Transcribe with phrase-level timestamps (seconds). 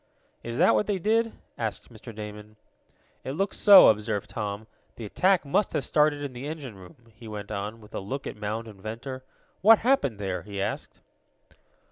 [0.41, 2.11] "Is that what they did?" asked Mr.
[2.15, 2.55] Damon.
[3.23, 4.65] "It looks so," observed Tom.
[4.95, 8.25] "The attack must have started in the engine room," he went on, with a look
[8.25, 9.23] at Mound and Ventor.
[9.61, 11.01] "What happened there?" he asked.